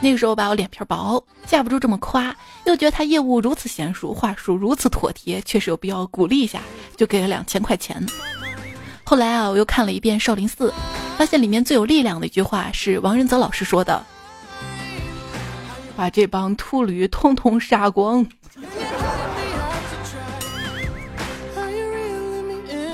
[0.00, 2.34] 那个时候吧，我脸皮薄，架不住这么夸，
[2.64, 6.60] 又觉得他业务如此娴熟，话术如此妥帖，确实有必要鼓励一下，
[6.96, 8.04] 就给了两千块钱。
[9.04, 10.70] 后来啊，我又看了一遍《少林寺》，
[11.16, 14.04] 发现里面最有力量的一句话是王仁泽老师说的
[15.94, 18.26] ：“把这帮秃驴通通杀光。”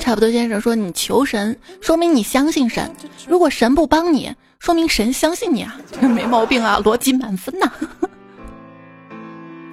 [0.01, 2.91] 差不多先生说：“你求神，说明你相信神；
[3.29, 7.71] 如果神不帮你，说明神相信你啊，这 没毛病啊，逻辑满分呐。”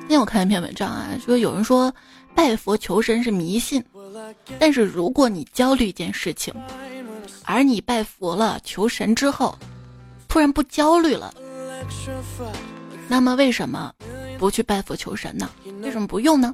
[0.01, 1.93] 今天我看一篇文章啊，说有人说
[2.36, 3.84] 拜佛求神是迷信，
[4.59, 6.53] 但是如果你焦虑一件事情，
[7.43, 9.57] 而你拜佛了求神之后，
[10.28, 11.34] 突然不焦虑了，
[13.07, 13.91] 那么为什么
[14.38, 15.49] 不去拜佛求神呢？
[15.81, 16.53] 为什么不用呢？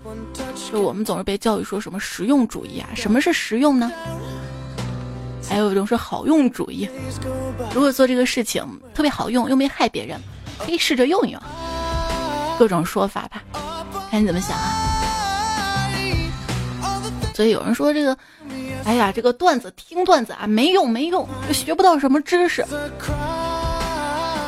[0.71, 2.89] 就我们总是被教育说什么实用主义啊？
[2.95, 3.91] 什么是实用呢？
[5.47, 6.89] 还有一种是好用主义。
[7.73, 10.19] 如果做这个事情特别好用，又没害别人，
[10.57, 11.41] 可以试着用一用。
[12.57, 13.43] 各种说法吧，
[14.09, 14.89] 看你怎么想啊。
[17.35, 18.17] 所以有人说这个，
[18.85, 22.65] 哎呀，这个段子听段子啊没用没用，学不到什么知识。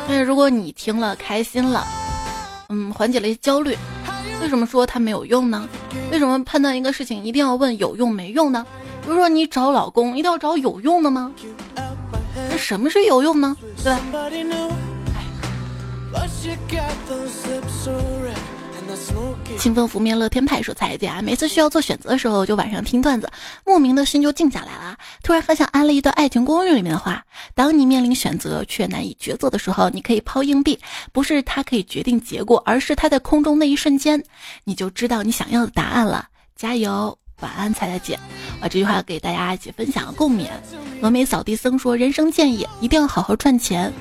[0.08, 1.84] 但是如果你听了开心了，
[2.68, 3.76] 嗯，缓解了一些焦虑，
[4.42, 5.68] 为什么说它没有用呢？
[6.10, 8.66] 为什么判断一个事情一定要问有用没用呢？
[9.02, 11.32] 比如说你找老公一定要找有用的吗？
[12.50, 13.56] 那什么是有用呢？
[13.82, 14.26] 对吧？
[19.58, 23.28] 清风拂面乐天派说：“彩姐啊，每次需要做选择的时候，就晚上听段子，
[23.64, 24.96] 莫名的心就静下来了。
[25.22, 27.24] 突然很想安了一段《爱情公寓》里面的话：
[27.54, 30.78] 当你面临选择却难以抉择的时候，你可以抛硬币，
[31.10, 34.22] 不是它可以决定结果，而是它在空中那一瞬间，
[34.64, 36.26] 你就知道你想要的答案了。
[36.54, 38.18] 加油，晚安，彩彩姐。
[38.60, 40.48] 把这句话给大家一起分享共勉。
[41.00, 43.92] 峨眉扫地僧说：人生建议一定要好好赚钱。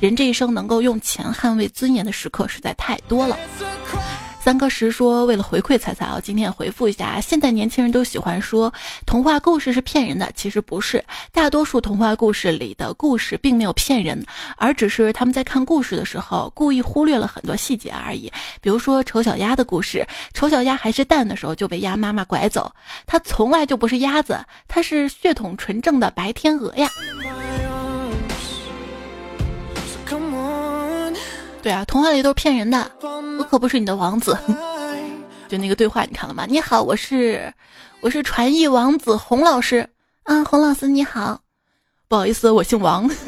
[0.00, 3.38] 人这一生能够用钱捍卫尊严的时刻实在太多了。”
[4.44, 7.18] 三哥石说：“为了回馈彩彩啊，今天回复一下。
[7.18, 8.70] 现在年轻人都喜欢说
[9.06, 11.02] 童话故事是骗人的，其实不是。
[11.32, 14.22] 大多数童话故事里的故事并没有骗人，
[14.58, 18.30] 而只是他们在看故事的时候故意忽略了很多细节而已。
[18.60, 22.70] 比如说丑小鸭的故事，丑小鸭还是蛋的时候就被鸭妈妈拐走，
[23.06, 24.38] 它从来就不是鸭子，
[24.68, 26.86] 它是血统纯正的白天鹅呀。”
[31.64, 32.90] 对啊，童话里都是骗人的，
[33.38, 34.36] 我可不是你的王子。
[35.48, 36.44] 就那个对话，你看了吗？
[36.46, 37.50] 你好，我是
[38.02, 39.88] 我是传艺王子洪老师。
[40.24, 41.40] 啊，洪老师你好，
[42.06, 43.08] 不好意思，我姓王。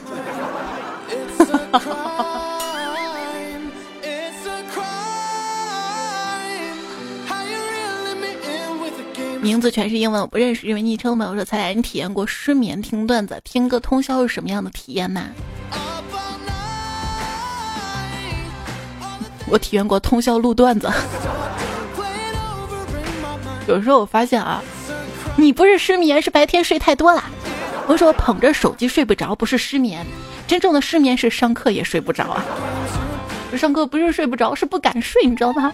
[9.40, 10.66] 名字全是英文，我不认识。
[10.66, 11.26] 因为昵称嘛？
[11.30, 15.22] 我说彩彩，你体验过失眠听段子、听歌通宵是什么样的体验吗？
[19.48, 20.90] 我体验过通宵录段子，
[23.68, 24.62] 有时候我发现啊，
[25.36, 27.22] 你不是失眠，是白天睡太多了。
[27.86, 30.04] 我说捧着手机睡不着，不是失眠，
[30.46, 32.44] 真正的失眠是上课也睡不着啊。
[33.56, 35.72] 上课不是睡不着，是不敢睡，你知道吗？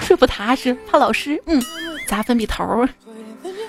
[0.00, 1.62] 睡不踏实，怕老师嗯
[2.06, 2.86] 砸粉笔头。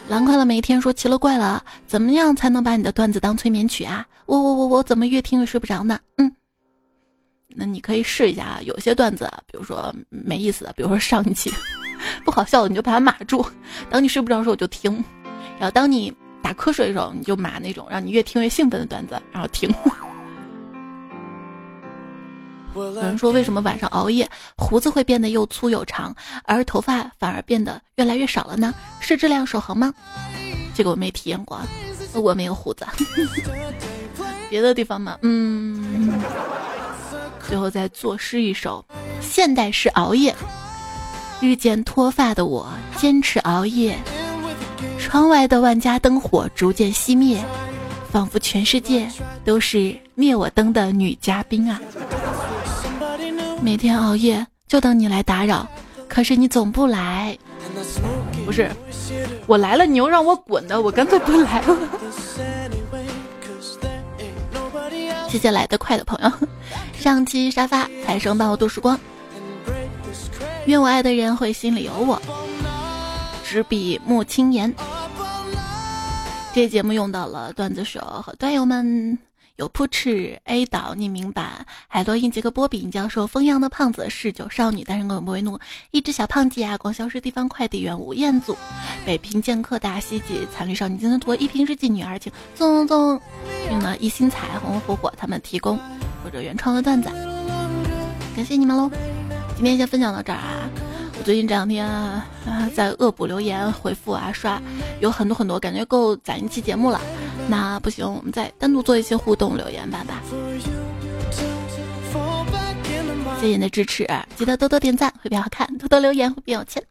[0.09, 4.05] 狼快乐每一天说奇了怪了，怎么样才能把你的段子当催眠曲啊？
[4.25, 5.97] 我我我我怎么越听越睡不着呢？
[6.17, 6.31] 嗯。
[7.55, 11.51] 那你可以试一下啊，有些段子，比如说没意思的，比如说上一期
[12.25, 13.45] 不好笑的，你就把它码住。
[13.89, 14.93] 等你睡不着的时候，我就听；
[15.57, 19.73] 然后当你打瞌睡的时候，你就码那种让你越听越兴奋的段子，然后听。
[22.75, 28.73] 有人说，为什么晚上熬夜胡子会变得又粗又长，而头发反而变得越来越少了呢？
[28.99, 29.93] 是质量守恒吗？
[30.75, 31.57] 这个我没体验过，
[32.15, 32.85] 我没有胡子。
[34.49, 36.11] 别的地方嘛，嗯。
[37.47, 38.83] 最后再作诗一首：
[39.21, 40.33] 现代式熬夜，
[41.39, 42.67] 日渐脱发的我
[42.97, 43.97] 坚持熬夜。
[44.97, 47.43] 窗外的万家灯火逐渐熄灭，
[48.11, 49.07] 仿佛全世界
[49.43, 51.79] 都是灭我灯的女嘉宾啊！
[53.61, 55.67] 每天熬夜就等你来打扰，
[56.07, 57.37] 可是你总不来。
[58.45, 58.69] 不是，
[59.45, 61.77] 我来了你又让我滚的，我干脆不来了。
[65.35, 66.31] 谢谢来得快的朋友，
[66.97, 68.97] 上期沙发财神伴我度时光，
[70.65, 72.21] 愿我爱的人会心里有我。
[73.43, 74.73] 执笔木青言，
[76.53, 79.19] 这节目用到了段子手和段友们。
[79.57, 85.57] 有扑哧 A 岛匿名版，海洛因杰克波比教授，风样的胖子嗜酒少女，单身狗不为怒，
[85.91, 88.57] 一只小胖鸡啊，光消失地方快递员吴彦祖，
[89.05, 93.19] 北平剑客大西姐，残绿少女金森图，一瓶日记女儿情，纵纵
[93.71, 95.79] 用了一心彩红火火他们提供
[96.21, 97.09] 或者原创的段子，
[98.35, 98.91] 感谢你们喽！
[99.55, 100.69] 今天先分享到这儿啊。
[101.17, 102.27] 我最近这两天啊，
[102.75, 104.61] 在恶补留言回复啊，刷
[104.99, 106.99] 有很多很多，感觉够攒一期节目了。
[107.47, 110.21] 那不行，我们再单独做一些互动留言吧吧。
[113.39, 116.81] 谢谢你的支持，记得多多点赞会变好看，多多留言会变有钱。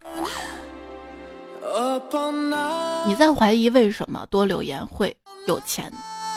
[3.07, 5.93] 你在怀疑为什么多留言会有钱？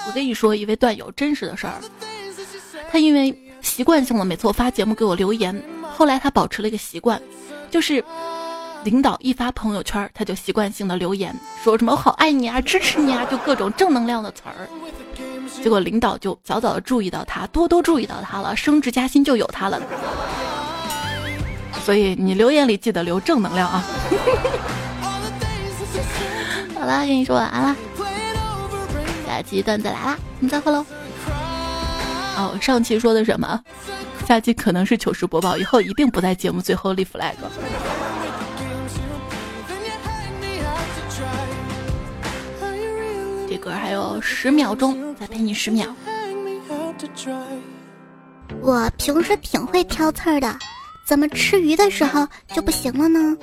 [0.08, 1.76] 我跟你说一位段友真实的事儿，
[2.92, 5.62] 他因为习惯性的每次我发节目给我留言，
[5.96, 7.22] 后来他保持了一个习惯，
[7.70, 8.04] 就是
[8.84, 14.68] 领导一发朋友圈，他就习惯性的留言，说什么“我好爱你啊，支持你啊”，就各种正能量的词儿。
[15.62, 19.82] 结果领导就早早的注意到他，多多注意到他了，升职加薪就有他了。
[21.84, 23.84] 所以你留言里记得留正能量啊！
[26.80, 27.76] 好啦，跟你说晚安啦。
[29.26, 30.86] 下期段子来啦，我们再会喽。
[32.38, 33.60] 哦，上期说的什么？
[34.28, 37.34] 下期可能是糗事播报，以后一定不在节目最后立 flag。
[43.58, 45.86] 歌还有十秒钟，再陪你十秒。
[48.62, 50.58] 我平时挺会挑刺儿的，
[51.08, 53.38] 怎么吃鱼的时候就不行了呢？